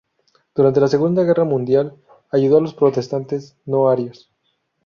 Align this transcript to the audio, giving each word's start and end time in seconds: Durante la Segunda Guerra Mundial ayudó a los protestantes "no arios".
Durante 0.55 0.79
la 0.81 0.87
Segunda 0.87 1.21
Guerra 1.23 1.43
Mundial 1.43 1.95
ayudó 2.31 2.57
a 2.57 2.61
los 2.61 2.73
protestantes 2.73 3.55
"no 3.67 3.87
arios". 3.87 4.31